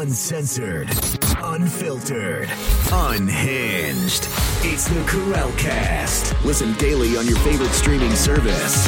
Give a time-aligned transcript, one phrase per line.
[0.00, 0.88] Uncensored,
[1.42, 2.48] unfiltered,
[2.90, 4.28] unhinged.
[4.62, 6.42] It's the Karel Cast.
[6.42, 8.86] Listen daily on your favorite streaming service.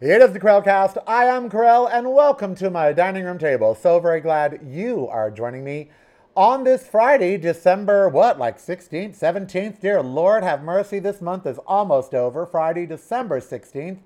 [0.00, 1.02] It is the Karelcast.
[1.08, 3.74] I am Karel, and welcome to my dining room table.
[3.74, 5.90] So very glad you are joining me
[6.36, 9.80] on this Friday, December, what, like 16th, 17th?
[9.80, 11.00] Dear Lord, have mercy.
[11.00, 12.46] This month is almost over.
[12.46, 13.98] Friday, December 16th.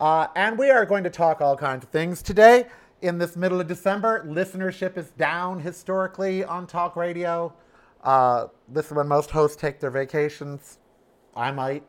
[0.00, 2.66] Uh, and we are going to talk all kinds of things today.
[3.02, 7.52] In this middle of December, listenership is down historically on talk radio.
[8.02, 10.78] Uh, this is when most hosts take their vacations.
[11.36, 11.84] I might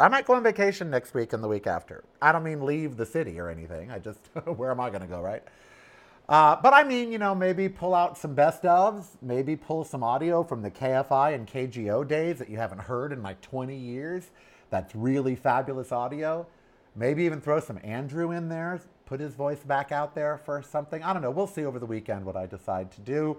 [0.00, 2.04] I might go on vacation next week and the week after.
[2.22, 3.90] I don't mean leave the city or anything.
[3.90, 5.42] I just, where am I going to go, right?
[6.28, 10.04] Uh, but I mean, you know, maybe pull out some best ofs, maybe pull some
[10.04, 14.30] audio from the KFI and KGO days that you haven't heard in like 20 years.
[14.70, 16.46] That's really fabulous audio.
[16.98, 21.00] Maybe even throw some Andrew in there, put his voice back out there for something.
[21.02, 21.30] I don't know.
[21.30, 23.36] We'll see over the weekend what I decide to do.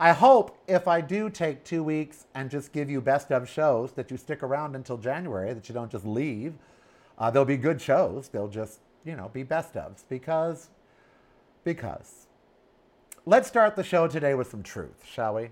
[0.00, 3.92] I hope if I do take two weeks and just give you best of shows
[3.92, 6.54] that you stick around until January, that you don't just leave.
[7.18, 8.28] Uh, they'll be good shows.
[8.28, 10.70] They'll just, you know, be best ofs because,
[11.64, 12.26] because.
[13.26, 15.50] Let's start the show today with some truth, shall we?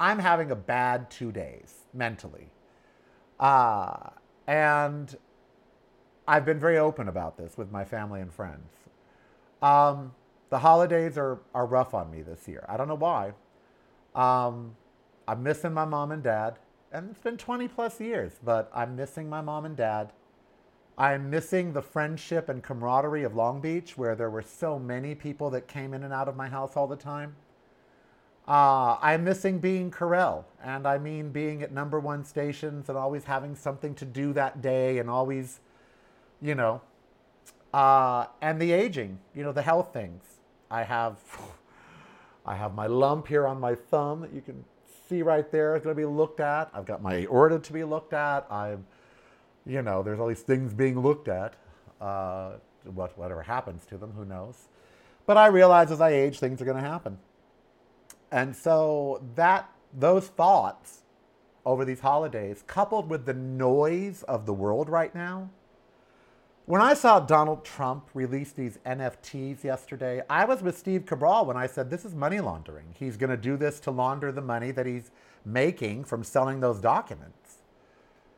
[0.00, 2.50] I'm having a bad two days mentally.
[3.38, 4.10] Uh,
[4.48, 5.16] and
[6.32, 8.70] I've been very open about this with my family and friends.
[9.60, 10.14] Um,
[10.48, 12.64] the holidays are, are rough on me this year.
[12.70, 13.34] I don't know why.
[14.14, 14.74] Um,
[15.28, 16.58] I'm missing my mom and dad,
[16.90, 20.14] and it's been 20 plus years, but I'm missing my mom and dad.
[20.96, 25.50] I'm missing the friendship and camaraderie of Long Beach, where there were so many people
[25.50, 27.36] that came in and out of my house all the time.
[28.48, 33.24] Uh, I'm missing being Karel, and I mean being at number one stations and always
[33.24, 35.60] having something to do that day and always,
[36.42, 36.80] you know,
[37.72, 40.24] uh, and the aging, you know, the health things.
[40.70, 41.16] I have
[42.46, 44.64] I have my lump here on my thumb that you can
[45.08, 45.76] see right there.
[45.76, 46.70] It's going to be looked at.
[46.74, 48.50] I've got my aorta to be looked at.
[48.50, 48.84] I'm,
[49.64, 51.54] you know, there's all these things being looked at.
[52.00, 52.54] Uh,
[52.84, 54.68] what, whatever happens to them, who knows?
[55.24, 57.18] But I realize as I age, things are going to happen.
[58.32, 61.02] And so that those thoughts
[61.64, 65.50] over these holidays, coupled with the noise of the world right now,
[66.66, 71.56] when I saw Donald Trump release these NFTs yesterday, I was with Steve Cabral when
[71.56, 72.94] I said this is money laundering.
[72.98, 75.10] He's going to do this to launder the money that he's
[75.44, 77.58] making from selling those documents.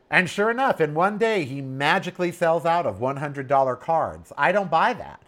[0.09, 4.31] And sure enough, in one day, he magically sells out of $100 cards.
[4.37, 5.21] I don't buy that.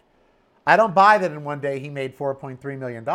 [0.66, 3.08] I don't buy that in one day he made $4.3 million.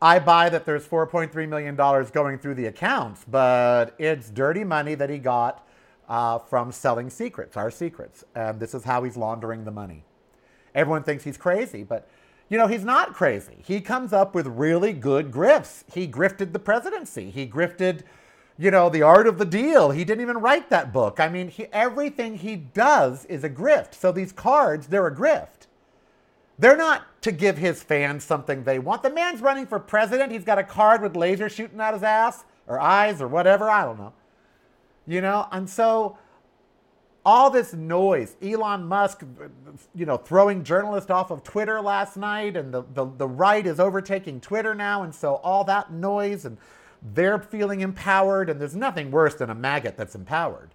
[0.00, 5.10] I buy that there's $4.3 million going through the accounts, but it's dirty money that
[5.10, 5.66] he got
[6.08, 8.24] uh, from selling secrets, our secrets.
[8.34, 10.04] And this is how he's laundering the money.
[10.74, 12.08] Everyone thinks he's crazy, but
[12.48, 13.58] you know, he's not crazy.
[13.64, 15.84] He comes up with really good grifts.
[15.92, 17.30] He grifted the presidency.
[17.30, 18.02] He grifted,
[18.56, 19.90] you know, the art of the deal.
[19.90, 21.20] He didn't even write that book.
[21.20, 23.94] I mean, he, everything he does is a grift.
[23.94, 25.66] So these cards, they're a grift.
[26.58, 29.02] They're not to give his fans something they want.
[29.02, 30.32] The man's running for president.
[30.32, 33.68] He's got a card with laser shooting out his ass or eyes or whatever.
[33.68, 34.12] I don't know.
[35.08, 36.18] You know, and so
[37.24, 39.24] all this noise, Elon Musk,
[39.94, 43.80] you know, throwing journalists off of Twitter last night, and the, the, the right is
[43.80, 46.58] overtaking Twitter now, and so all that noise, and
[47.14, 50.74] they're feeling empowered, and there's nothing worse than a maggot that's empowered.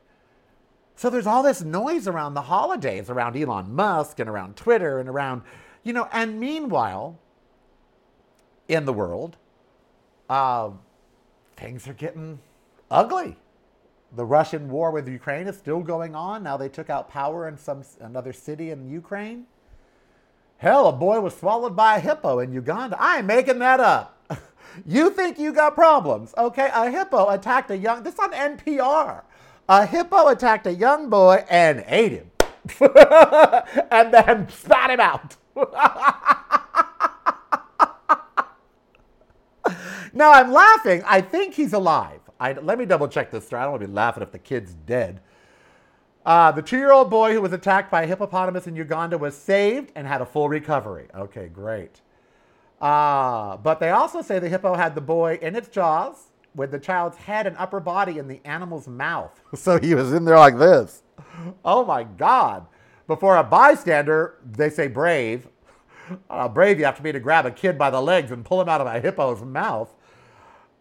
[0.95, 5.07] So there's all this noise around the holidays, around Elon Musk, and around Twitter, and
[5.07, 5.43] around,
[5.83, 7.19] you know, and meanwhile,
[8.67, 9.37] in the world,
[10.27, 10.71] uh,
[11.55, 12.39] things are getting
[12.89, 13.37] ugly
[14.15, 16.43] the Russian war with Ukraine is still going on.
[16.43, 19.45] Now they took out power in some another city in Ukraine.
[20.57, 22.95] Hell, a boy was swallowed by a hippo in Uganda.
[22.99, 24.17] I ain't making that up.
[24.85, 26.33] you think you got problems?
[26.37, 28.03] Okay, a hippo attacked a young.
[28.03, 29.23] This on NPR.
[29.67, 32.31] A hippo attacked a young boy and ate him,
[33.91, 35.35] and then spat him out.
[40.13, 41.01] now I'm laughing.
[41.05, 42.19] I think he's alive.
[42.43, 43.61] I, let me double check this story.
[43.61, 45.21] I don't want to be laughing if the kid's dead.
[46.25, 49.33] Uh, the two year old boy who was attacked by a hippopotamus in Uganda was
[49.33, 51.07] saved and had a full recovery.
[51.15, 52.01] Okay, great.
[52.81, 56.79] Uh, but they also say the hippo had the boy in its jaws with the
[56.79, 59.41] child's head and upper body in the animal's mouth.
[59.55, 61.03] So he was in there like this.
[61.63, 62.65] Oh my God.
[63.07, 65.47] Before a bystander, they say brave.
[66.29, 68.59] Uh, brave you have to be to grab a kid by the legs and pull
[68.59, 69.95] him out of a hippo's mouth.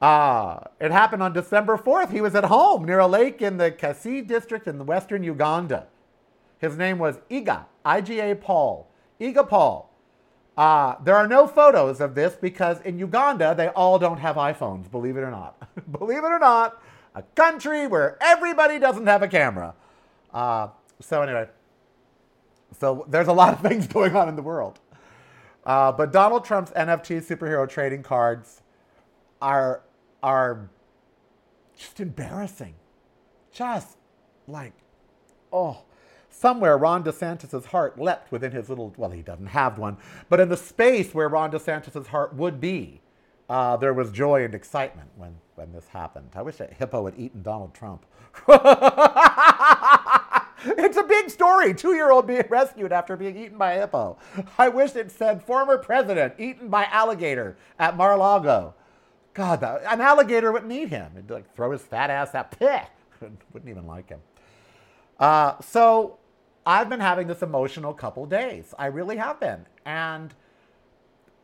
[0.02, 2.10] Uh, it happened on December 4th.
[2.10, 5.86] He was at home near a lake in the Kasese district in western Uganda.
[6.58, 8.90] His name was Iga, I G A Paul.
[9.20, 9.88] Iga Paul.
[10.56, 14.90] Uh, there are no photos of this because in Uganda, they all don't have iPhones,
[14.90, 15.56] believe it or not.
[15.92, 16.82] believe it or not,
[17.14, 19.72] a country where everybody doesn't have a camera.
[20.34, 20.68] Uh,
[21.00, 21.48] so, anyway,
[22.78, 24.80] so there's a lot of things going on in the world.
[25.64, 28.62] Uh, but Donald Trump's NFT superhero trading cards
[29.40, 29.82] are,
[30.22, 30.68] are
[31.76, 32.74] just embarrassing.
[33.52, 33.96] Just
[34.46, 34.72] like,
[35.52, 35.82] oh,
[36.30, 39.96] somewhere Ron DeSantis' heart leapt within his little, well, he doesn't have one,
[40.28, 43.00] but in the space where Ron DeSantis' heart would be,
[43.48, 46.30] uh, there was joy and excitement when, when this happened.
[46.34, 48.06] I wish that hippo had eaten Donald Trump.
[50.64, 51.74] it's a big story.
[51.74, 54.16] Two year old being rescued after being eaten by a hippo.
[54.56, 58.74] I wish it said former president eaten by alligator at Mar a Lago.
[59.34, 61.12] God, that, an alligator wouldn't eat him.
[61.14, 62.54] He'd like throw his fat ass out.
[63.52, 64.20] Wouldn't even like him.
[65.18, 66.18] Uh, so
[66.66, 68.74] I've been having this emotional couple days.
[68.78, 69.66] I really have been.
[69.86, 70.34] And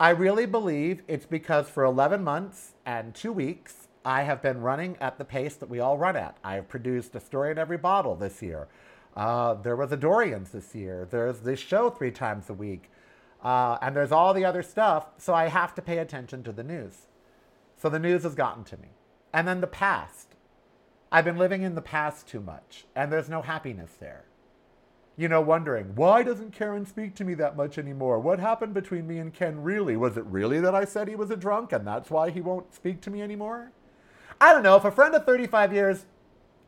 [0.00, 4.96] I really believe it's because for 11 months and two weeks, I have been running
[5.00, 6.36] at the pace that we all run at.
[6.44, 8.68] I have produced a story in every bottle this year.
[9.16, 11.08] Uh, there was a Dorians this year.
[11.10, 12.90] There's this show three times a week.
[13.42, 15.08] Uh, and there's all the other stuff.
[15.18, 17.07] So I have to pay attention to the news.
[17.78, 18.88] So the news has gotten to me.
[19.32, 20.34] And then the past.
[21.10, 24.26] I've been living in the past too much, and there's no happiness there
[25.18, 28.20] you know, wondering, why doesn't Karen speak to me that much anymore?
[28.20, 29.96] What happened between me and Ken really?
[29.96, 32.72] Was it really that I said he was a drunk and that's why he won't
[32.72, 33.72] speak to me anymore?
[34.40, 34.76] I don't know.
[34.76, 36.06] If a friend of 35 years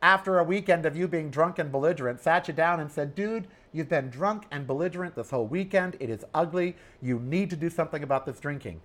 [0.01, 3.47] after a weekend of you being drunk and belligerent sat you down and said, dude,
[3.71, 5.95] you've been drunk and belligerent this whole weekend.
[6.01, 6.75] It is ugly.
[7.01, 8.81] You need to do something about this drinking.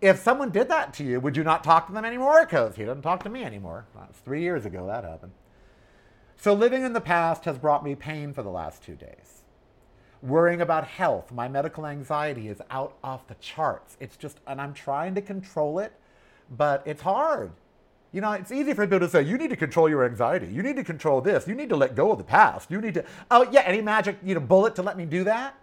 [0.00, 2.44] If someone did that to you, would you not talk to them anymore?
[2.44, 3.86] Because he doesn't talk to me anymore.
[3.96, 5.32] That's three years ago that happened.
[6.36, 9.42] So living in the past has brought me pain for the last two days.
[10.22, 13.96] Worrying about health, my medical anxiety is out off the charts.
[13.98, 15.92] It's just, and I'm trying to control it,
[16.56, 17.50] but it's hard.
[18.12, 20.46] You know, it's easy for people to say, you need to control your anxiety.
[20.46, 21.46] You need to control this.
[21.46, 22.70] You need to let go of the past.
[22.70, 25.54] You need to, oh, yeah, any magic, you know, bullet to let me do that?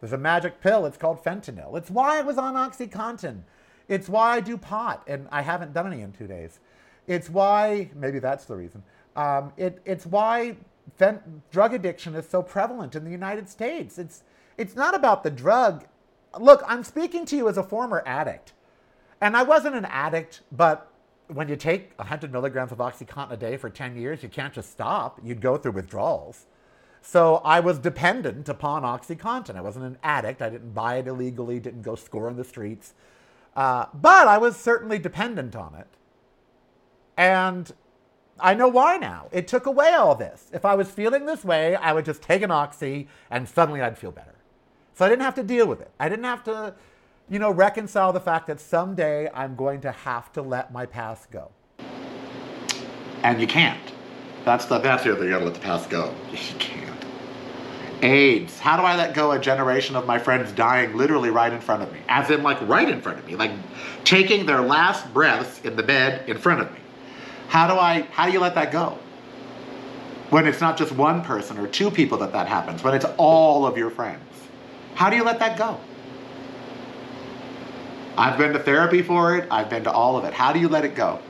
[0.00, 0.86] There's a magic pill.
[0.86, 1.76] It's called fentanyl.
[1.76, 3.42] It's why I was on Oxycontin.
[3.90, 6.60] It's why I do pot, and I haven't done any in two days.
[7.08, 8.84] It's why, maybe that's the reason.
[9.16, 10.56] Um, it, it's why
[10.96, 13.98] fent- drug addiction is so prevalent in the United States.
[13.98, 14.22] It's,
[14.56, 15.86] it's not about the drug.
[16.38, 18.52] Look, I'm speaking to you as a former addict.
[19.20, 20.88] And I wasn't an addict, but
[21.26, 24.70] when you take 100 milligrams of Oxycontin a day for 10 years, you can't just
[24.70, 25.18] stop.
[25.24, 26.46] You'd go through withdrawals.
[27.02, 29.56] So I was dependent upon OxyContin.
[29.56, 30.42] I wasn't an addict.
[30.42, 32.94] I didn't buy it illegally, didn't go score in the streets.
[33.56, 35.88] Uh, but I was certainly dependent on it.
[37.16, 37.72] And
[38.38, 39.28] I know why now.
[39.32, 40.48] It took away all this.
[40.52, 43.98] If I was feeling this way, I would just take an oxy and suddenly I'd
[43.98, 44.34] feel better.
[44.94, 45.90] So I didn't have to deal with it.
[45.98, 46.74] I didn't have to,
[47.28, 51.30] you know, reconcile the fact that someday I'm going to have to let my past
[51.30, 51.50] go.
[53.22, 53.80] And you can't.
[54.44, 55.28] That's the that's the other thing.
[55.28, 56.14] You gotta let the past go.
[56.30, 56.89] You can't.
[58.02, 58.58] AIDS.
[58.58, 61.82] How do I let go a generation of my friends dying literally right in front
[61.82, 62.00] of me?
[62.08, 63.36] As in, like, right in front of me.
[63.36, 63.52] Like,
[64.04, 66.78] taking their last breaths in the bed in front of me.
[67.48, 68.98] How do I, how do you let that go?
[70.30, 73.66] When it's not just one person or two people that that happens, when it's all
[73.66, 74.22] of your friends.
[74.94, 75.80] How do you let that go?
[78.16, 79.48] I've been to therapy for it.
[79.50, 80.34] I've been to all of it.
[80.34, 81.20] How do you let it go?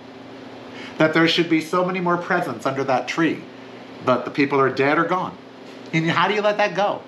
[0.98, 3.42] That there should be so many more presents under that tree,
[4.04, 5.36] but the people are dead or gone.
[5.92, 7.02] And how do you let that go?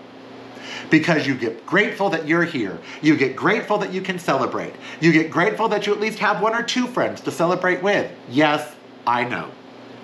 [0.91, 2.79] Because you get grateful that you're here.
[3.01, 4.75] You get grateful that you can celebrate.
[5.01, 8.11] You get grateful that you at least have one or two friends to celebrate with.
[8.29, 8.75] Yes,
[9.07, 9.51] I know.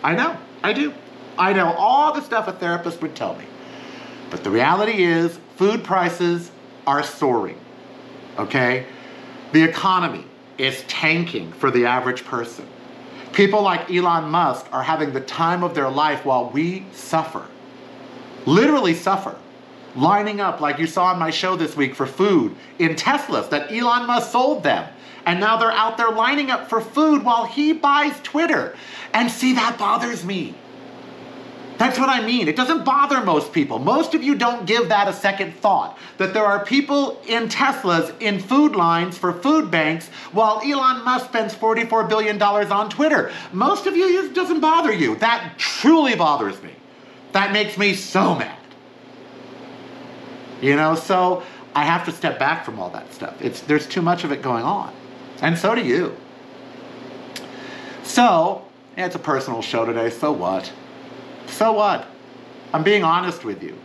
[0.02, 0.36] I know.
[0.62, 0.92] I do.
[1.38, 3.44] I know all the stuff a therapist would tell me.
[4.30, 6.50] But the reality is, food prices
[6.86, 7.58] are soaring.
[8.38, 8.86] Okay?
[9.52, 10.24] The economy
[10.58, 12.66] is tanking for the average person.
[13.32, 17.46] People like Elon Musk are having the time of their life while we suffer.
[18.48, 19.36] Literally suffer.
[19.94, 23.70] Lining up, like you saw on my show this week, for food in Teslas that
[23.70, 24.88] Elon Musk sold them
[25.28, 28.74] and now they're out there lining up for food while he buys Twitter.
[29.12, 30.54] And see, that bothers me.
[31.76, 32.48] That's what I mean.
[32.48, 33.78] It doesn't bother most people.
[33.78, 35.98] Most of you don't give that a second thought.
[36.16, 41.26] That there are people in Teslas in food lines for food banks while Elon Musk
[41.26, 43.30] spends $44 billion on Twitter.
[43.52, 45.16] Most of you, it doesn't bother you.
[45.16, 46.77] That truly bothers me.
[47.32, 48.58] That makes me so mad.
[50.60, 51.42] You know, so
[51.74, 53.40] I have to step back from all that stuff.
[53.40, 54.92] It's, there's too much of it going on.
[55.40, 56.16] And so do you.
[58.02, 58.64] So,
[58.96, 60.10] yeah, it's a personal show today.
[60.10, 60.72] So what?
[61.46, 62.06] So what?
[62.72, 63.78] I'm being honest with you.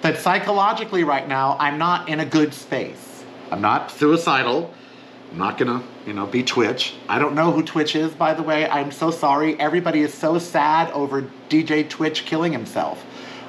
[0.00, 3.24] That psychologically, right now, I'm not in a good space.
[3.50, 4.72] I'm not suicidal.
[5.30, 6.94] I'm not gonna, you know, be Twitch.
[7.08, 8.68] I don't know who Twitch is, by the way.
[8.68, 9.58] I'm so sorry.
[9.58, 13.04] Everybody is so sad over DJ Twitch killing himself.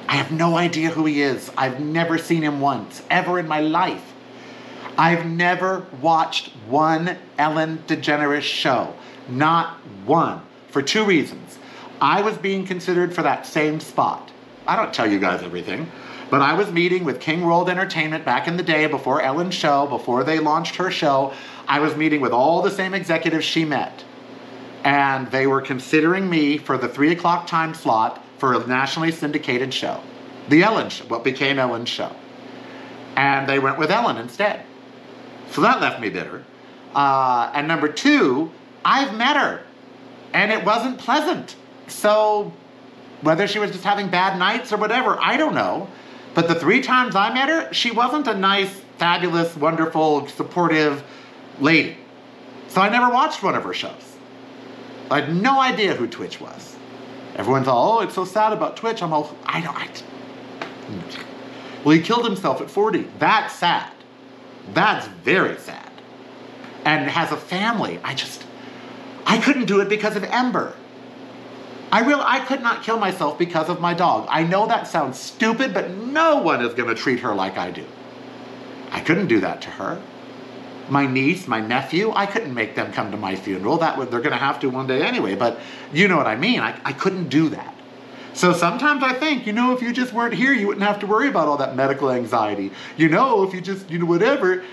[0.07, 1.51] I have no idea who he is.
[1.57, 4.13] I've never seen him once, ever in my life.
[4.97, 8.93] I've never watched one Ellen DeGeneres show.
[9.27, 10.41] Not one.
[10.69, 11.57] For two reasons.
[11.99, 14.31] I was being considered for that same spot.
[14.67, 15.89] I don't tell you guys everything,
[16.29, 19.85] but I was meeting with King World Entertainment back in the day before Ellen's show,
[19.87, 21.33] before they launched her show.
[21.67, 24.03] I was meeting with all the same executives she met.
[24.83, 29.73] And they were considering me for the three o'clock time slot for a nationally syndicated
[29.73, 30.01] show.
[30.49, 32.11] The Ellen show, what became Ellen's show.
[33.15, 34.63] And they went with Ellen instead.
[35.51, 36.43] So that left me bitter.
[36.93, 38.51] Uh, and number two,
[38.83, 39.63] I've met her,
[40.33, 41.55] and it wasn't pleasant.
[41.87, 42.53] So
[43.21, 45.87] whether she was just having bad nights or whatever, I don't know.
[46.35, 51.01] But the three times I met her, she wasn't a nice, fabulous, wonderful, supportive
[51.59, 51.97] lady.
[52.67, 54.17] So I never watched one of her shows.
[55.09, 56.75] I had no idea who Twitch was.
[57.37, 59.01] Everyone's all, oh, it's so sad about Twitch.
[59.01, 59.75] I'm all, I don't.
[59.75, 59.89] I,
[61.85, 63.07] well, he killed himself at 40.
[63.17, 63.91] That's sad.
[64.73, 65.89] That's very sad.
[66.83, 67.99] And has a family.
[68.03, 68.43] I just,
[69.25, 70.75] I couldn't do it because of Ember.
[71.95, 74.27] I real I could not kill myself because of my dog.
[74.29, 77.71] I know that sounds stupid, but no one is going to treat her like I
[77.71, 77.85] do.
[78.91, 80.01] I couldn't do that to her.
[80.89, 83.77] My niece, my nephew, I couldn't make them come to my funeral.
[83.77, 85.35] That would they're going to have to one day anyway.
[85.35, 85.57] But
[85.93, 86.59] you know what I mean.
[86.59, 87.73] I, I couldn't do that.
[88.33, 91.07] So sometimes I think, you know, if you just weren't here, you wouldn't have to
[91.07, 92.73] worry about all that medical anxiety.
[92.97, 94.65] You know, if you just, you know, whatever.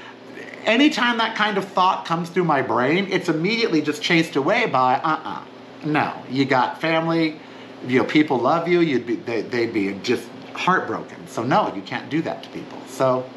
[0.65, 4.97] Anytime that kind of thought comes through my brain, it's immediately just chased away by,
[4.97, 5.31] uh uh-uh.
[5.39, 5.45] uh
[5.85, 7.41] no, you got family,
[7.87, 11.27] you know, people love you, you'd be, they, they'd be just heartbroken.
[11.27, 12.79] So no, you can't do that to people.
[12.87, 13.29] So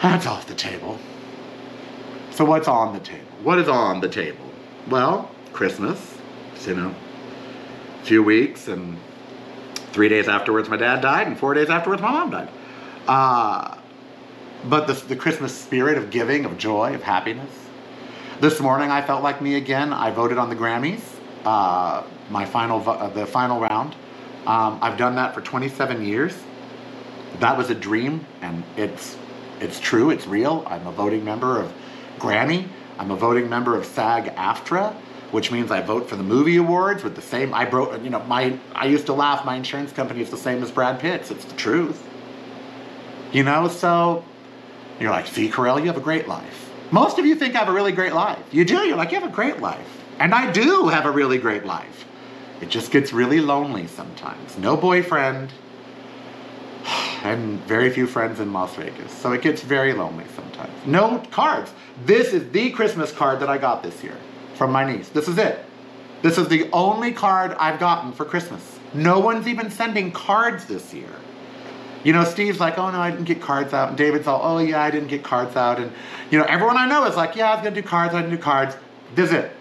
[0.00, 0.98] that's off the table.
[2.30, 3.26] So what's on the table?
[3.42, 4.44] What is on the table?
[4.88, 6.18] Well, Christmas,
[6.66, 6.94] you know,
[8.00, 8.98] a few weeks, and
[9.92, 12.48] three days afterwards my dad died, and four days afterwards my mom died.
[13.06, 13.76] Uh,
[14.64, 17.50] but the, the Christmas spirit of giving, of joy, of happiness.
[18.40, 19.92] This morning I felt like me again.
[19.92, 21.02] I voted on the Grammys
[21.44, 23.94] uh, my final uh, the final round.
[24.46, 26.36] Um, I've done that for 27 years.
[27.38, 29.16] That was a dream, and it's
[29.60, 30.10] it's true.
[30.10, 30.64] It's real.
[30.66, 31.72] I'm a voting member of
[32.18, 32.68] Grammy.
[32.98, 34.94] I'm a voting member of SAG-AFTRA,
[35.30, 37.54] which means I vote for the movie awards with the same.
[37.54, 38.02] I broke.
[38.02, 39.44] you know, my I used to laugh.
[39.44, 41.30] My insurance company is the same as Brad Pitt's.
[41.30, 42.06] It's the truth.
[43.32, 44.24] You know, so
[45.00, 46.70] you're like, see, Karel, you have a great life.
[46.90, 48.38] Most of you think I have a really great life.
[48.52, 48.86] You do.
[48.86, 50.01] You're like, you have a great life.
[50.22, 52.04] And I do have a really great life.
[52.60, 54.56] It just gets really lonely sometimes.
[54.56, 55.52] No boyfriend,
[57.24, 59.10] and very few friends in Las Vegas.
[59.10, 60.70] So it gets very lonely sometimes.
[60.86, 61.72] No cards.
[62.06, 64.16] This is the Christmas card that I got this year
[64.54, 65.08] from my niece.
[65.08, 65.64] This is it.
[66.22, 68.78] This is the only card I've gotten for Christmas.
[68.94, 71.10] No one's even sending cards this year.
[72.04, 73.88] You know, Steve's like, oh no, I didn't get cards out.
[73.88, 75.80] And David's all, oh yeah, I didn't get cards out.
[75.80, 75.90] And,
[76.30, 78.36] you know, everyone I know is like, yeah, I was to do cards, I didn't
[78.36, 78.76] do cards.
[79.16, 79.52] This is it.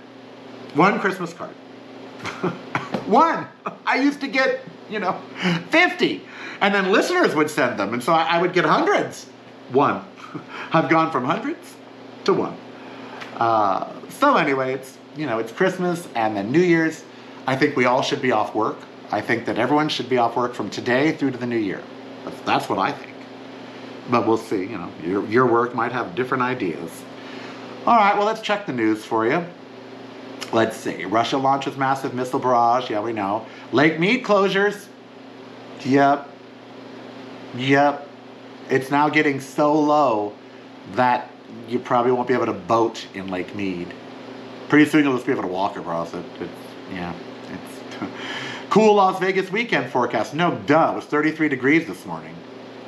[0.74, 1.51] One Christmas card.
[3.06, 3.48] One.
[3.86, 5.20] I used to get, you know,
[5.70, 6.22] 50.
[6.62, 7.94] And then listeners would send them.
[7.94, 9.25] And so I, I would get hundreds.
[9.72, 10.06] One.
[10.72, 11.75] I've gone from hundreds
[12.25, 12.58] to one.
[13.36, 17.04] Uh, so anyway, it's, you know, it's Christmas and then New Year's.
[17.48, 18.78] I think we all should be off work.
[19.12, 21.82] I think that everyone should be off work from today through to the new year.
[22.24, 23.16] That's, that's what I think.
[24.10, 27.04] But we'll see, you know, your, your work might have different ideas.
[27.86, 29.44] All right, well, let's check the news for you.
[30.53, 31.05] Let's see.
[31.05, 32.89] Russia launches massive missile barrage.
[32.89, 33.46] Yeah, we know.
[33.72, 34.88] Lake Mead closures.
[35.86, 36.27] Yep.
[37.55, 38.10] Yep.
[38.70, 40.34] It's now getting so low
[40.93, 41.29] that
[41.67, 43.93] you probably won't be able to boat in Lake Mead.
[44.70, 46.24] Pretty soon you'll just be able to walk across it.
[46.39, 46.51] It's,
[46.91, 47.13] yeah.
[47.50, 48.12] It's
[48.70, 50.34] cool Las Vegas weekend forecast.
[50.34, 50.91] No, duh.
[50.93, 52.36] It was 33 degrees this morning.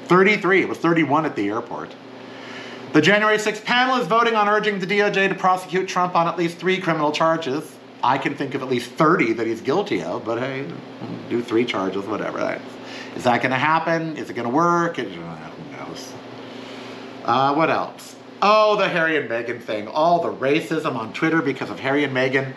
[0.05, 0.61] 33.
[0.61, 1.93] It was 31 at the airport.
[2.93, 6.37] The January 6th panel is voting on urging the DOJ to prosecute Trump on at
[6.37, 7.75] least three criminal charges.
[8.03, 10.71] I can think of at least 30 that he's guilty of, but hey,
[11.27, 12.61] do three charges, whatever.
[13.15, 14.15] Is that going to happen?
[14.15, 14.99] Is it going to work?
[14.99, 15.21] It, who
[15.71, 16.13] knows?
[17.25, 18.15] Uh, what else?
[18.43, 19.87] Oh, the Harry and Meghan thing.
[19.87, 22.53] All the racism on Twitter because of Harry and Meghan.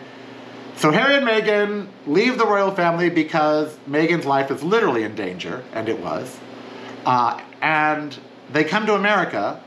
[0.75, 5.63] So Harry and Meghan leave the royal family because Meghan's life is literally in danger,
[5.73, 6.37] and it was.
[7.07, 8.15] Uh, and
[8.51, 9.63] they come to America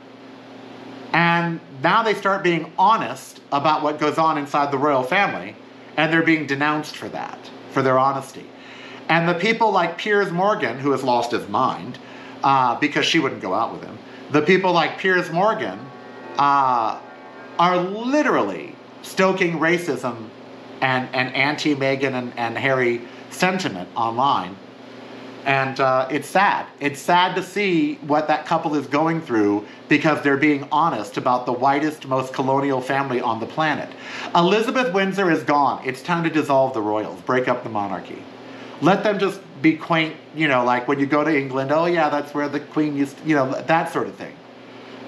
[1.13, 5.55] and now they start being honest about what goes on inside the royal family,
[5.97, 8.45] and they're being denounced for that, for their honesty.
[9.09, 11.99] And the people like Piers Morgan, who has lost his mind
[12.43, 13.97] uh, because she wouldn't go out with him,
[14.31, 15.79] the people like Piers Morgan
[16.37, 16.99] uh,
[17.59, 20.29] are literally stoking racism
[20.81, 24.55] and, and anti Meghan and, and Harry sentiment online.
[25.45, 26.67] And uh, it's sad.
[26.79, 31.45] It's sad to see what that couple is going through because they're being honest about
[31.45, 33.89] the whitest, most colonial family on the planet.
[34.35, 35.81] Elizabeth Windsor is gone.
[35.83, 38.21] It's time to dissolve the royals, break up the monarchy.
[38.81, 42.09] Let them just be quaint, you know, like when you go to England, oh yeah,
[42.09, 44.35] that's where the queen used, to, you know, that sort of thing.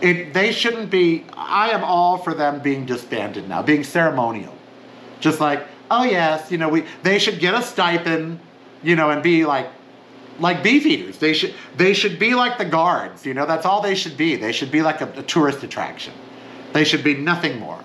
[0.02, 4.54] It, they shouldn't be, I am all for them being disbanded now, being ceremonial.
[5.20, 8.40] Just like, oh yes, you know, we, they should get a stipend,
[8.84, 9.70] you know, and be like
[10.40, 11.20] like beefeaters.
[11.20, 13.26] They should they should be like the guards.
[13.26, 14.36] You know, that's all they should be.
[14.36, 16.14] They should be like a, a tourist attraction.
[16.74, 17.80] They should be nothing more.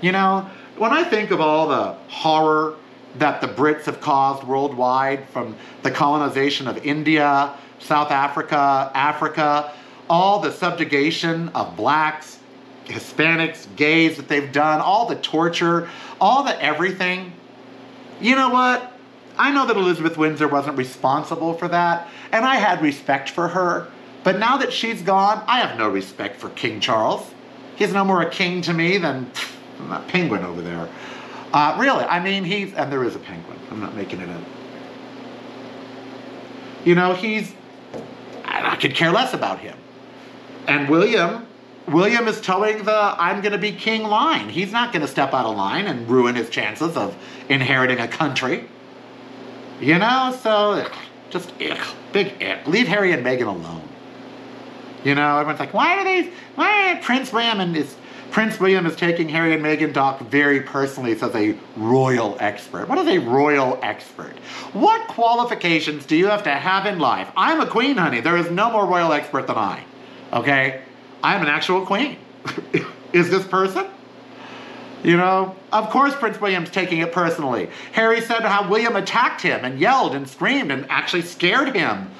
[0.00, 2.76] You know, when I think of all the horror
[3.16, 9.72] that the Brits have caused worldwide from the colonization of India, South Africa, Africa,
[10.08, 12.38] all the subjugation of blacks,
[12.86, 15.88] Hispanics, gays that they've done, all the torture,
[16.20, 17.32] all the everything.
[18.20, 18.92] You know what?
[19.38, 23.88] I know that Elizabeth Windsor wasn't responsible for that, and I had respect for her.
[24.24, 27.30] But now that she's gone, I have no respect for King Charles.
[27.76, 29.30] He's no more a king to me than
[29.88, 30.88] that penguin over there.
[31.52, 33.58] Uh, really, I mean, he's, and there is a penguin.
[33.70, 34.42] I'm not making it up.
[36.84, 37.54] You know, he's,
[38.44, 39.76] I could care less about him.
[40.66, 41.46] And William,
[41.86, 44.48] William is toeing the I'm going to be king line.
[44.48, 47.16] He's not going to step out of line and ruin his chances of
[47.48, 48.68] inheriting a country.
[49.80, 50.88] You know, so
[51.30, 51.80] just ick,
[52.12, 52.66] big ick.
[52.66, 53.88] Leave Harry and Meghan alone.
[55.04, 56.30] You know, everyone's like, why are they?
[56.56, 57.96] Why Prince William and is
[58.30, 62.88] Prince William is taking Harry and Meghan talk very personally as a royal expert.
[62.88, 64.36] What is a royal expert?
[64.72, 67.30] What qualifications do you have to have in life?
[67.36, 68.20] I'm a queen, honey.
[68.20, 69.82] There is no more royal expert than I.
[70.32, 70.82] Okay,
[71.22, 72.18] I'm an actual queen.
[73.12, 73.86] is this person?
[75.02, 77.70] You know, of course Prince William's taking it personally.
[77.92, 82.10] Harry said how William attacked him and yelled and screamed and actually scared him,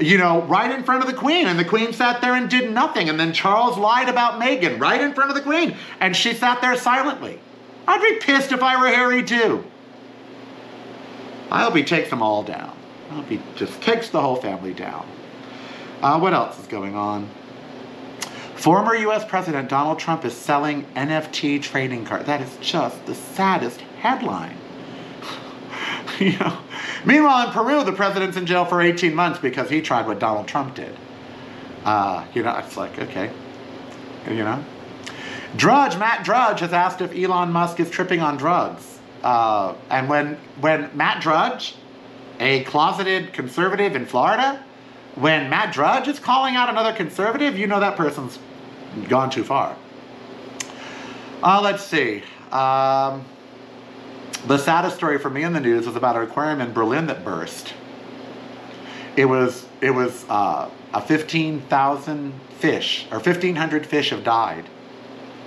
[0.00, 1.46] you know, right in front of the Queen.
[1.46, 3.08] And the Queen sat there and did nothing.
[3.08, 5.76] And then Charles lied about Meghan right in front of the Queen.
[6.00, 7.38] And she sat there silently.
[7.86, 9.64] I'd be pissed if I were Harry too.
[11.50, 12.76] I hope he takes them all down.
[13.10, 15.06] I hope he just takes the whole family down.
[16.02, 17.30] Uh, what else is going on?
[18.56, 22.26] Former US President Donald Trump is selling NFT trading cards.
[22.26, 24.56] That is just the saddest headline.
[26.18, 26.58] you know.
[27.04, 30.48] Meanwhile, in Peru, the president's in jail for 18 months because he tried what Donald
[30.48, 30.96] Trump did.
[31.84, 33.30] Uh, you know, it's like, okay.
[34.26, 34.64] You know?
[35.54, 38.98] Drudge, Matt Drudge has asked if Elon Musk is tripping on drugs.
[39.22, 41.76] Uh, and when, when Matt Drudge,
[42.40, 44.64] a closeted conservative in Florida,
[45.16, 48.38] when Matt Drudge is calling out another conservative, you know that person's
[49.08, 49.76] gone too far.
[51.42, 52.22] Uh, let's see.
[52.52, 53.24] Um,
[54.46, 57.24] the saddest story for me in the news was about an aquarium in Berlin that
[57.24, 57.74] burst.
[59.16, 64.66] It was it was uh, a fifteen thousand fish or fifteen hundred fish have died.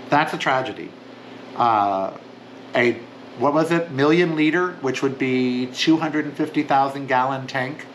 [0.09, 0.91] That's a tragedy.
[1.55, 2.17] Uh,
[2.75, 2.93] a
[3.37, 7.85] what was it million liter, which would be two hundred and fifty thousand gallon tank,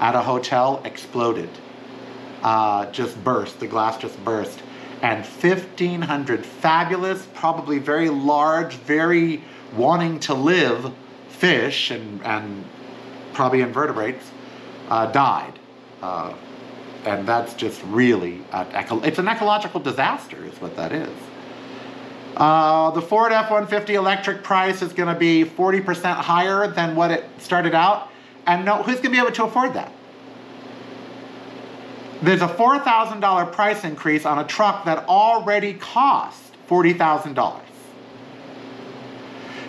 [0.00, 1.50] at a hotel exploded.
[2.42, 3.60] Uh, just burst.
[3.60, 4.60] The glass just burst
[5.02, 9.42] and 1,500 fabulous, probably very large, very
[9.74, 10.92] wanting to live
[11.28, 12.64] fish and, and
[13.32, 14.30] probably invertebrates
[14.88, 15.58] uh, died.
[16.02, 16.34] Uh,
[17.04, 21.16] and that's just really, a, it's an ecological disaster, is what that is.
[22.36, 27.10] Uh, the Ford F 150 electric price is going to be 40% higher than what
[27.10, 28.09] it started out.
[28.50, 29.92] And no, who's going to be able to afford that?
[32.20, 37.60] There's a $4,000 price increase on a truck that already cost $40,000.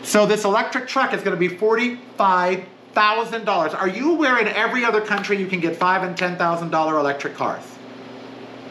[0.02, 3.76] So this electric truck is going to be $45,000.
[3.76, 7.64] Are you aware in every other country you can get five and $10,000 electric cars?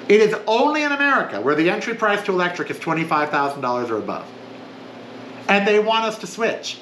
[0.09, 4.27] It is only in America where the entry price to electric is $25,000 or above.
[5.49, 6.81] And they want us to switch.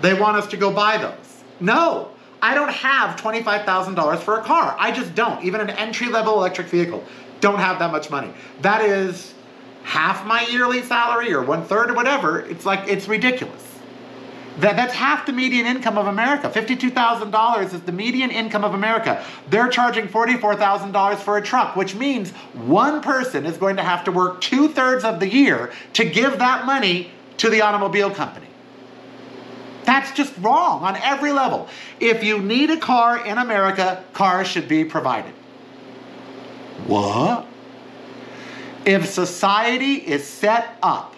[0.00, 1.44] They want us to go buy those.
[1.60, 4.76] No, I don't have $25,000 for a car.
[4.78, 5.42] I just don't.
[5.44, 7.04] Even an entry level electric vehicle,
[7.40, 8.32] don't have that much money.
[8.62, 9.34] That is
[9.84, 12.40] half my yearly salary or one third or whatever.
[12.40, 13.62] It's like, it's ridiculous.
[14.58, 16.48] That, that's half the median income of America.
[16.48, 19.22] $52,000 is the median income of America.
[19.50, 24.12] They're charging $44,000 for a truck, which means one person is going to have to
[24.12, 28.46] work two thirds of the year to give that money to the automobile company.
[29.86, 31.68] That's just wrong on every level.
[32.00, 35.32] If you need a car in America, cars should be provided.
[36.86, 37.46] What?
[38.84, 41.14] If society is set up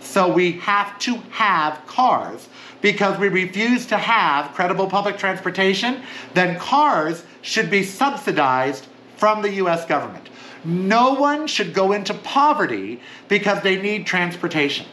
[0.00, 2.48] so we have to have cars
[2.80, 6.02] because we refuse to have credible public transportation,
[6.34, 10.28] then cars should be subsidized from the US government.
[10.64, 14.86] No one should go into poverty because they need transportation.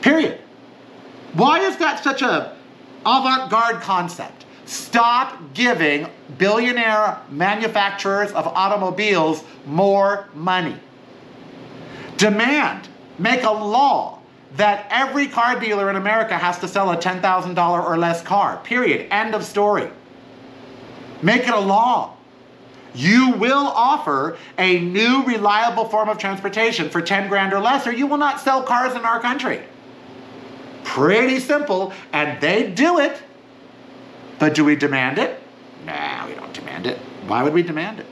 [0.00, 0.40] Period.
[1.32, 2.56] Why is that such a
[3.06, 4.44] avant-garde concept?
[4.66, 6.06] Stop giving
[6.38, 10.76] billionaire manufacturers of automobiles more money.
[12.16, 12.88] Demand,
[13.18, 14.18] make a law
[14.56, 18.58] that every car dealer in America has to sell a $10,000 or less car.
[18.58, 19.06] Period.
[19.10, 19.90] End of story.
[21.22, 22.16] Make it a law.
[22.94, 27.92] You will offer a new reliable form of transportation for 10 grand or less, or
[27.92, 29.62] you will not sell cars in our country.
[30.84, 33.22] Pretty simple, and they do it.
[34.38, 35.40] But do we demand it?
[35.84, 36.98] Nah, we don't demand it.
[37.26, 38.06] Why would we demand it?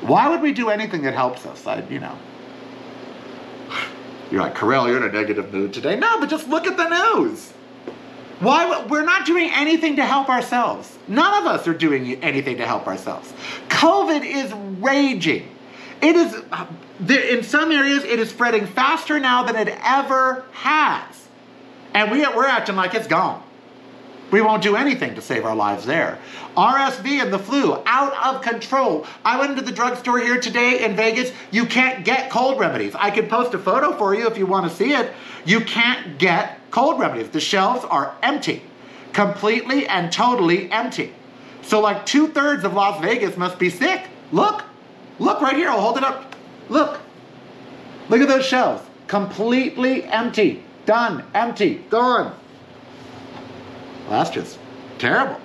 [0.00, 1.66] Why would we do anything that helps us?
[1.66, 2.18] I, you know.
[4.30, 5.96] You're like, Karel, you're in a negative mood today.
[5.96, 7.52] No, but just look at the news.
[8.40, 8.84] Why?
[8.86, 10.98] We're not doing anything to help ourselves.
[11.08, 13.32] None of us are doing anything to help ourselves.
[13.68, 15.48] COVID is raging.
[16.02, 16.66] It is, uh,
[17.08, 21.23] in some areas, it is spreading faster now than it ever has.
[21.94, 23.42] And we, we're acting like it's gone.
[24.34, 26.18] We won't do anything to save our lives there.
[26.56, 29.06] RSV and the flu, out of control.
[29.24, 31.30] I went into the drugstore here today in Vegas.
[31.52, 32.96] You can't get cold remedies.
[32.96, 35.12] I could post a photo for you if you want to see it.
[35.44, 37.28] You can't get cold remedies.
[37.30, 38.64] The shelves are empty,
[39.12, 41.12] completely and totally empty.
[41.62, 44.08] So, like two thirds of Las Vegas must be sick.
[44.32, 44.64] Look,
[45.20, 45.68] look right here.
[45.68, 46.34] I'll hold it up.
[46.68, 46.98] Look,
[48.08, 48.82] look at those shelves.
[49.06, 50.63] Completely empty.
[50.86, 51.24] Done.
[51.34, 51.76] Empty.
[51.90, 52.34] Gone.
[54.02, 54.58] Well, that's just
[54.98, 55.40] terrible.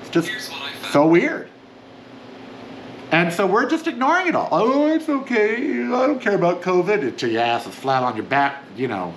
[0.00, 0.30] It's just
[0.92, 1.48] so weird.
[3.12, 4.48] And so we're just ignoring it all.
[4.52, 5.56] Oh, it's okay.
[5.56, 7.02] I don't care about COVID.
[7.02, 9.12] It's your ass is flat on your back, you know.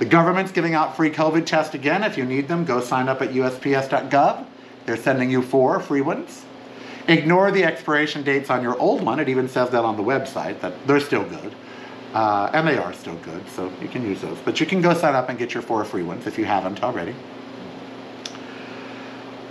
[0.00, 2.02] The government's giving out free COVID tests again.
[2.02, 4.46] If you need them, go sign up at USPS.gov.
[4.86, 6.44] They're sending you four free ones.
[7.06, 9.20] Ignore the expiration dates on your old one.
[9.20, 11.54] It even says that on the website that they're still good.
[12.14, 14.38] Uh, and they are still good, so you can use those.
[14.44, 16.82] But you can go sign up and get your four free ones if you haven't
[16.82, 17.14] already.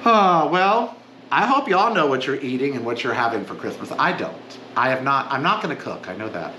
[0.06, 0.98] Oh, well,
[1.30, 3.92] I hope y'all know what you're eating and what you're having for Christmas.
[3.92, 4.58] I don't.
[4.78, 5.30] I have not.
[5.30, 6.08] I'm not going to cook.
[6.08, 6.54] I know that.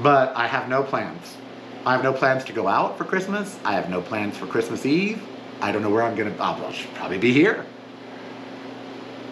[0.00, 1.36] But I have no plans.
[1.84, 3.58] I have no plans to go out for Christmas.
[3.64, 5.22] I have no plans for Christmas Eve.
[5.60, 6.42] I don't know where I'm going to.
[6.42, 7.66] I'll probably be here.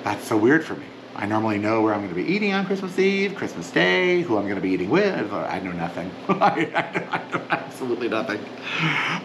[0.03, 0.87] That's so weird for me.
[1.17, 4.37] I normally know where I'm going to be eating on Christmas Eve, Christmas Day, who
[4.37, 5.33] I'm going to be eating with.
[5.33, 6.11] I know nothing.
[6.29, 8.41] I, know, I know absolutely nothing.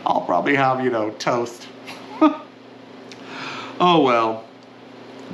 [0.05, 1.67] I'll probably have, you know, toast.
[2.21, 4.45] oh well,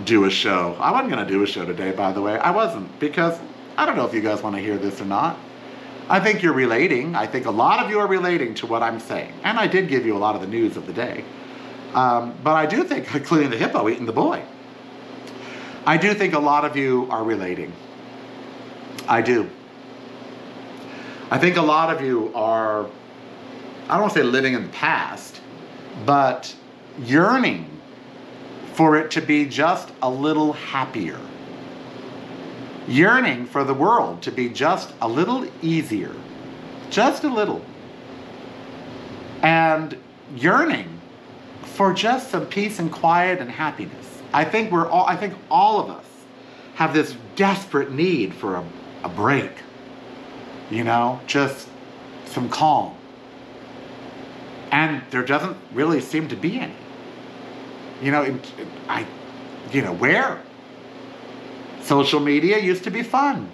[0.05, 0.77] do a show.
[0.79, 2.37] I wasn't going to do a show today, by the way.
[2.37, 3.37] I wasn't, because
[3.77, 5.37] I don't know if you guys want to hear this or not.
[6.07, 7.15] I think you're relating.
[7.15, 9.33] I think a lot of you are relating to what I'm saying.
[9.43, 11.25] And I did give you a lot of the news of the day.
[11.93, 14.43] Um, but I do think, including the hippo eating the boy.
[15.85, 17.71] I do think a lot of you are relating.
[19.07, 19.49] I do.
[21.29, 22.85] I think a lot of you are,
[23.87, 25.41] I don't want to say living in the past,
[26.05, 26.55] but
[26.99, 27.69] yearning
[28.73, 31.19] for it to be just a little happier.
[32.87, 36.13] Yearning for the world to be just a little easier.
[36.89, 37.63] Just a little.
[39.43, 39.97] And
[40.35, 40.99] yearning
[41.63, 44.14] for just some peace and quiet and happiness.
[44.35, 46.05] I think we're all, I think all of us
[46.73, 48.65] have this desperate need for a,
[49.05, 49.51] a break.
[50.69, 51.69] You know, just
[52.25, 52.97] some calm.
[54.71, 56.75] And there doesn't really seem to be any.
[58.01, 58.37] You know,
[58.89, 59.07] I,
[59.71, 60.41] you know, where?
[61.81, 63.49] Social media used to be fun.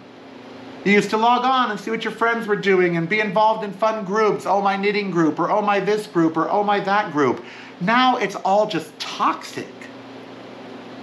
[0.84, 3.64] You used to log on and see what your friends were doing and be involved
[3.64, 4.48] in fun groups.
[4.48, 7.44] Oh, my knitting group, or oh, my this group, or oh, my that group.
[7.82, 9.68] Now it's all just toxic.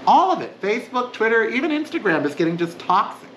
[0.09, 0.59] All of it.
[0.63, 3.29] Facebook, Twitter, even Instagram is getting just toxic.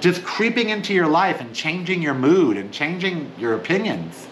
[0.00, 4.26] Just creeping into your life and changing your mood and changing your opinions.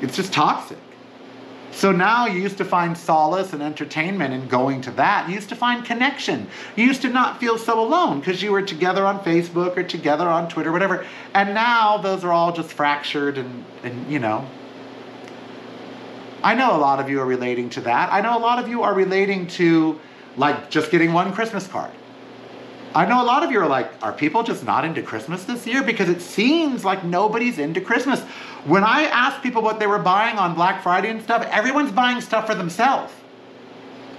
[0.00, 0.78] It's just toxic.
[1.70, 5.28] So now you used to find solace and entertainment in going to that.
[5.28, 6.48] You used to find connection.
[6.74, 10.26] You used to not feel so alone because you were together on Facebook or together
[10.26, 11.04] on Twitter, whatever.
[11.34, 14.48] And now those are all just fractured and, and you know,
[16.46, 18.12] I know a lot of you are relating to that.
[18.12, 19.98] I know a lot of you are relating to
[20.36, 21.90] like just getting one Christmas card.
[22.94, 25.66] I know a lot of you are like, are people just not into Christmas this
[25.66, 25.82] year?
[25.82, 28.20] Because it seems like nobody's into Christmas.
[28.64, 32.20] When I ask people what they were buying on Black Friday and stuff, everyone's buying
[32.20, 33.12] stuff for themselves.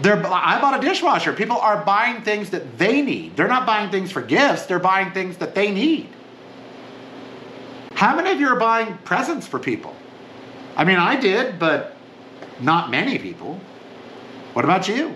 [0.02, 1.32] They're, I bought a dishwasher.
[1.32, 3.38] People are buying things that they need.
[3.38, 6.10] They're not buying things for gifts, they're buying things that they need.
[7.94, 9.96] How many of you are buying presents for people?
[10.76, 11.97] I mean, I did, but
[12.60, 13.60] not many people.
[14.54, 15.16] What about you?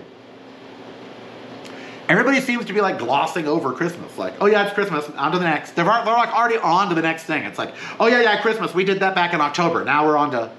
[2.08, 4.18] Everybody seems to be like glossing over Christmas.
[4.18, 5.08] Like, oh yeah, it's Christmas.
[5.10, 5.72] On to the next.
[5.72, 7.42] They're, they're like already on to the next thing.
[7.44, 8.74] It's like, oh yeah, yeah, Christmas.
[8.74, 9.84] We did that back in October.
[9.84, 10.50] Now we're on to.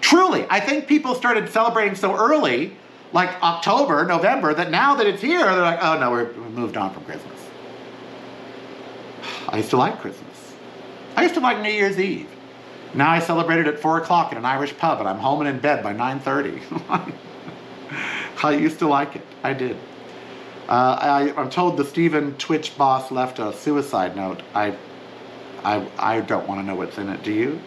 [0.00, 2.76] Truly, I think people started celebrating so early
[3.12, 6.76] like October, November, that now that it's here, they're like, oh no, we're, we moved
[6.76, 7.40] on from Christmas.
[9.48, 10.54] I used to like Christmas.
[11.16, 12.28] I used to like New Year's Eve.
[12.94, 15.48] Now I celebrate it at four o'clock in an Irish pub, and I'm home and
[15.48, 16.60] in bed by nine thirty.
[18.42, 19.22] I used to like it.
[19.42, 19.76] I did.
[20.68, 24.42] Uh, I, I'm told the Stephen Twitch Boss left a suicide note.
[24.54, 24.76] I,
[25.64, 27.22] I, I don't want to know what's in it.
[27.24, 27.60] Do you?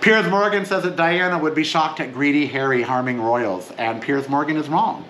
[0.00, 4.28] Piers Morgan says that Diana would be shocked at greedy Harry harming royals, and Piers
[4.28, 5.06] Morgan is wrong.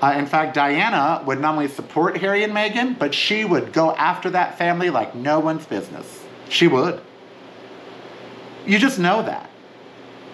[0.00, 3.94] Uh, in fact, Diana would not only support Harry and Meghan, but she would go
[3.94, 6.24] after that family like no one's business.
[6.48, 7.00] She would.
[8.68, 9.48] You just know that.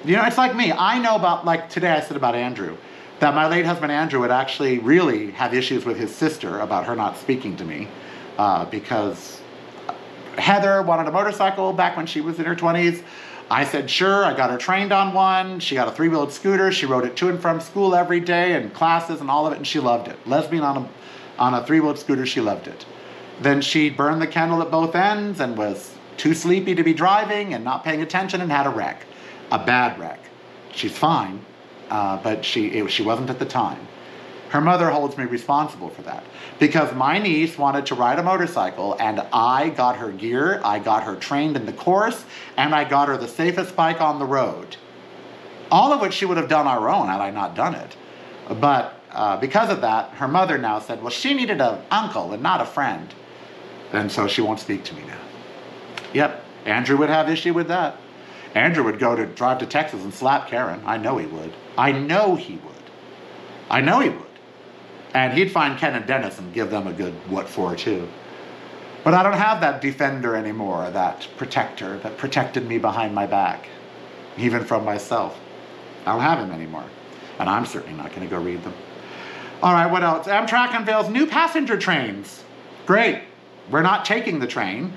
[0.04, 0.72] You know, it's like me.
[0.72, 2.76] I know about, like today I said about Andrew,
[3.20, 6.96] that my late husband Andrew would actually really have issues with his sister about her
[6.96, 7.86] not speaking to me
[8.36, 9.40] uh, because
[10.36, 13.04] Heather wanted a motorcycle back when she was in her 20s.
[13.52, 14.24] I said, sure.
[14.24, 15.60] I got her trained on one.
[15.60, 16.72] She got a three wheeled scooter.
[16.72, 19.56] She rode it to and from school every day and classes and all of it,
[19.56, 20.18] and she loved it.
[20.26, 20.88] Lesbian on a,
[21.38, 22.84] on a three wheeled scooter, she loved it.
[23.40, 27.54] Then she burned the candle at both ends and was too sleepy to be driving
[27.54, 29.04] and not paying attention and had a wreck.
[29.50, 30.20] A bad wreck.
[30.72, 31.44] She's fine,
[31.90, 33.86] uh, but she, it, she wasn't at the time.
[34.50, 36.22] Her mother holds me responsible for that
[36.60, 41.02] because my niece wanted to ride a motorcycle and I got her gear, I got
[41.02, 42.24] her trained in the course,
[42.56, 44.76] and I got her the safest bike on the road.
[45.72, 47.96] All of which she would have done on her own had I not done it.
[48.60, 52.42] But uh, because of that, her mother now said, well, she needed an uncle and
[52.42, 53.12] not a friend.
[53.92, 55.18] And so she won't speak to me now.
[56.14, 57.98] Yep, Andrew would have issue with that.
[58.54, 60.80] Andrew would go to drive to Texas and slap Karen.
[60.86, 61.52] I know he would.
[61.76, 62.74] I know he would.
[63.68, 64.22] I know he would.
[65.12, 68.08] And he'd find Ken and Dennis and give them a good what for too.
[69.02, 73.68] But I don't have that defender anymore, that protector that protected me behind my back,
[74.38, 75.38] even from myself.
[76.06, 76.84] I don't have him anymore.
[77.38, 78.74] And I'm certainly not going to go read them.
[79.62, 80.26] All right, what else?
[80.26, 82.44] Amtrak unveils new passenger trains.
[82.86, 83.22] Great.
[83.70, 84.92] We're not taking the train.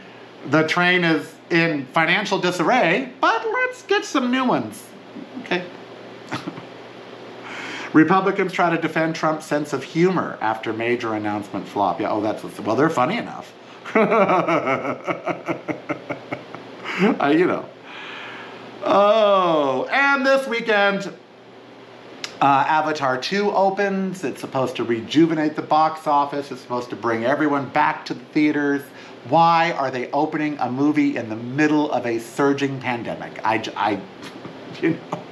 [0.48, 4.84] The train is in financial disarray, but let's get some new ones.
[5.42, 5.66] Okay.
[7.94, 12.00] Republicans try to defend Trump's sense of humor after major announcement flop.
[12.00, 13.54] Yeah, oh, that's well, they're funny enough.
[13.96, 14.06] you
[17.46, 17.66] know.
[18.84, 21.14] Oh, and this weekend,
[22.42, 24.24] uh, Avatar 2 opens.
[24.24, 26.52] It's supposed to rejuvenate the box office.
[26.52, 28.84] It's supposed to bring everyone back to the theaters.
[29.30, 33.40] Why are they opening a movie in the middle of a surging pandemic?
[33.44, 34.02] I, I
[34.82, 35.24] you know.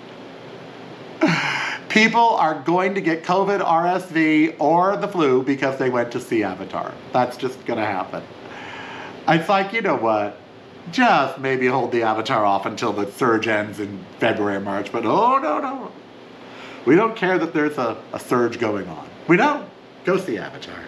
[1.90, 6.44] People are going to get COVID, RSV, or the flu because they went to see
[6.44, 6.94] Avatar.
[7.14, 8.22] That's just going to happen.
[9.30, 10.38] It's like, you know what?
[10.92, 14.92] Just maybe hold the Avatar off until the surge ends in February March.
[14.92, 15.92] But oh, no, no.
[16.86, 19.08] We don't care that there's a, a surge going on.
[19.30, 19.68] We don't.
[20.04, 20.84] Go see Avatar.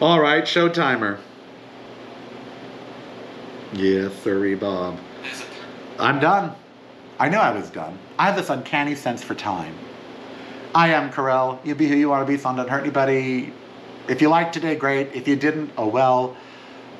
[0.00, 1.18] All right, show timer.
[3.72, 4.98] Yes, sirree, Bob.
[5.98, 6.54] I'm done.
[7.18, 7.98] I know I was done.
[8.18, 9.74] I have this uncanny sense for time.
[10.74, 11.58] I am Karel.
[11.64, 12.38] You be who you want to be.
[12.38, 13.52] Sun Don't hurt anybody.
[14.08, 15.14] If you liked today, great.
[15.14, 16.36] If you didn't, oh well.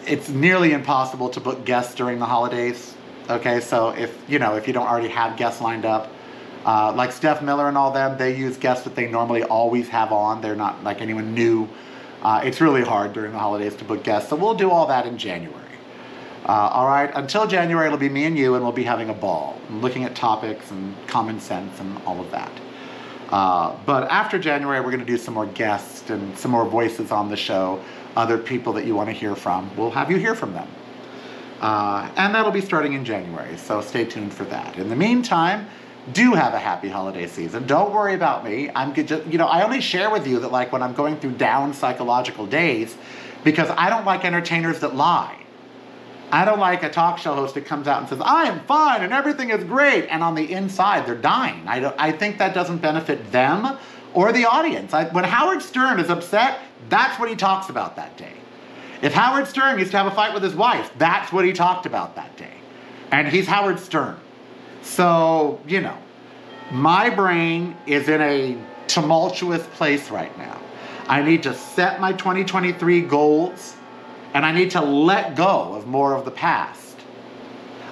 [0.07, 2.95] It's nearly impossible to book guests during the holidays.
[3.29, 6.11] Okay, so if you know if you don't already have guests lined up,
[6.65, 10.11] uh, like Steph Miller and all them, they use guests that they normally always have
[10.11, 10.41] on.
[10.41, 11.69] They're not like anyone new.
[12.23, 15.07] Uh, it's really hard during the holidays to book guests, so we'll do all that
[15.07, 15.62] in January.
[16.45, 19.15] Uh, all right, until January, it'll be me and you, and we'll be having a
[19.15, 22.51] ball, looking at topics and common sense and all of that.
[23.29, 27.13] Uh, but after January, we're going to do some more guests and some more voices
[27.13, 27.83] on the show,
[28.17, 29.71] other people that you want to hear from.
[29.77, 30.69] We'll have you hear from them.
[31.61, 34.77] Uh, and that'll be starting in January, so stay tuned for that.
[34.77, 35.69] In the meantime,
[36.13, 37.69] do have a happy holiday season.
[37.69, 38.69] Don't worry about me.
[38.75, 41.33] I'm just, you know, I only share with you that like when I'm going through
[41.33, 42.97] down psychological days
[43.45, 45.42] because I don't like entertainers that lie.
[46.33, 49.03] I don't like a talk show host that comes out and says, I am fine
[49.03, 50.07] and everything is great.
[50.09, 51.69] And on the inside, they're dying.
[51.69, 53.79] I, don't, I think that doesn't benefit them
[54.15, 54.95] or the audience.
[54.95, 58.33] I, when Howard Stern is upset, that's what he talks about that day.
[59.03, 61.85] If Howard Stern used to have a fight with his wife, that's what he talked
[61.85, 62.55] about that day.
[63.11, 64.19] And he's Howard Stern.
[64.81, 65.99] So, you know,
[66.71, 70.59] my brain is in a tumultuous place right now.
[71.09, 73.77] I need to set my 2023 goals
[74.35, 76.99] and I need to let go of more of the past.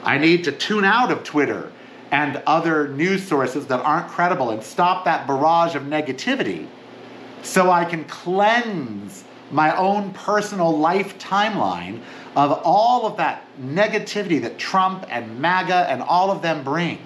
[0.03, 1.73] I need to tune out of Twitter
[2.11, 6.67] and other news sources that aren't credible and stop that barrage of negativity
[7.43, 12.01] so I can cleanse my own personal life timeline
[12.37, 16.99] of all of that negativity that Trump and MAGA and all of them bring.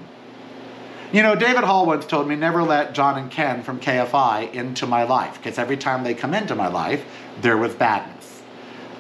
[1.12, 4.87] You know, David Hall once told me never let John and Ken from KFI into
[4.87, 7.05] my life because every time they come into my life,
[7.40, 8.13] there was badness.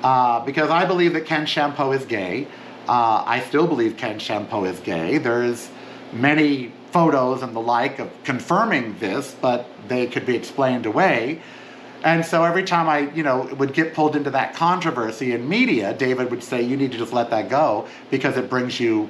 [0.04, 2.46] Uh, because I believe that Ken Chiampou is gay.
[2.86, 5.16] Uh, I still believe Ken Chiampou is gay.
[5.16, 5.70] There's
[6.12, 11.40] many photos and the like of confirming this, but they could be explained away.
[12.02, 15.94] And so every time I, you know, would get pulled into that controversy in media,
[15.94, 19.08] David would say, "You need to just let that go because it brings you,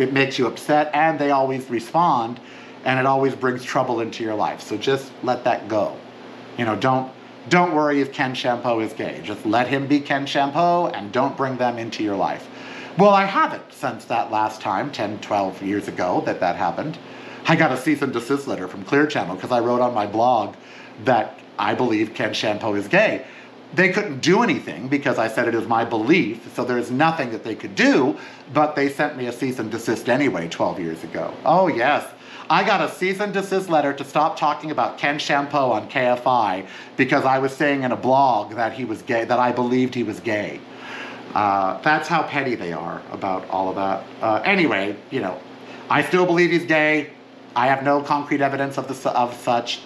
[0.00, 2.40] it makes you upset." And they always respond,
[2.84, 4.60] and it always brings trouble into your life.
[4.60, 5.96] So just let that go.
[6.58, 7.12] You know, don't
[7.48, 9.20] don't worry if Ken Chiampou is gay.
[9.24, 12.48] Just let him be Ken Chiampou, and don't bring them into your life.
[12.98, 16.98] Well, I haven't since that last time, 10, 12 years ago, that that happened.
[17.46, 20.06] I got a cease and desist letter from Clear Channel because I wrote on my
[20.06, 20.54] blog
[21.04, 23.26] that I believe Ken Chiampou is gay.
[23.74, 27.42] They couldn't do anything because I said it is my belief, so there's nothing that
[27.42, 28.18] they could do,
[28.52, 31.32] but they sent me a cease and desist anyway 12 years ago.
[31.44, 32.06] Oh, yes.
[32.52, 36.66] I got a cease and desist letter to stop talking about Ken Chiampou on KFI
[36.98, 40.02] because I was saying in a blog that he was gay, that I believed he
[40.02, 40.60] was gay.
[41.34, 44.04] Uh, that's how petty they are about all of that.
[44.20, 45.40] Uh, anyway, you know,
[45.88, 47.08] I still believe he's gay.
[47.56, 49.80] I have no concrete evidence of, the, of such,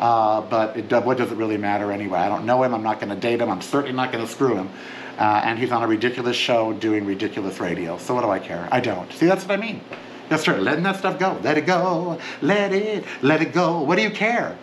[0.00, 2.18] uh, but it, what does it really matter anyway?
[2.18, 2.74] I don't know him.
[2.74, 3.48] I'm not going to date him.
[3.48, 4.70] I'm certainly not going to screw him.
[5.18, 7.96] Uh, and he's on a ridiculous show doing ridiculous radio.
[7.96, 8.68] So what do I care?
[8.72, 9.12] I don't.
[9.12, 9.82] See, that's what I mean.
[10.28, 11.38] Just start letting that stuff go.
[11.42, 12.18] Let it go.
[12.42, 13.04] Let it.
[13.22, 13.80] Let it go.
[13.80, 14.58] What do you care?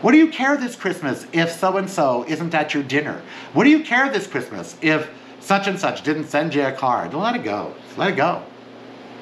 [0.00, 3.22] What do you care this Christmas if so and so isn't at your dinner?
[3.52, 7.14] What do you care this Christmas if such and such didn't send you a card?
[7.14, 7.74] Let it go.
[7.96, 8.42] Let it go.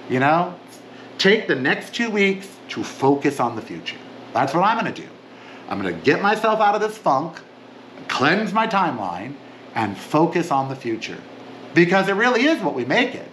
[0.09, 0.55] You know?
[1.19, 3.99] Take the next two weeks to focus on the future.
[4.33, 5.09] That's what I'm going to do.
[5.69, 7.39] I'm going to get myself out of this funk,
[8.09, 9.35] cleanse my timeline,
[9.75, 11.19] and focus on the future.
[11.75, 13.30] Because it really is what we make it.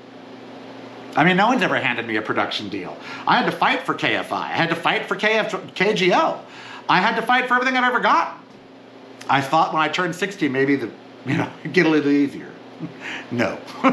[1.17, 2.95] I mean, no one's ever handed me a production deal.
[3.27, 4.31] I had to fight for KFI.
[4.31, 6.39] I had to fight for KF, KGO.
[6.87, 8.37] I had to fight for everything I've ever got.
[9.27, 10.91] I thought when I turned 60, maybe the,
[11.25, 12.51] you know, get a little easier.
[13.31, 13.57] no.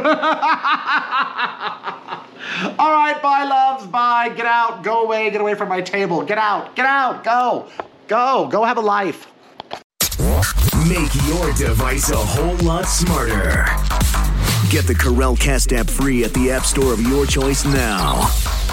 [2.78, 3.86] All right, bye, loves.
[3.86, 4.28] Bye.
[4.28, 4.82] Get out.
[4.84, 5.30] Go away.
[5.30, 6.22] Get away from my table.
[6.22, 6.76] Get out.
[6.76, 7.24] Get out.
[7.24, 7.68] Go.
[8.06, 8.48] Go.
[8.52, 9.28] Go have a life.
[10.86, 13.64] Make your device a whole lot smarter.
[14.70, 18.63] Get the Karel Cast app free at the App Store of your choice now.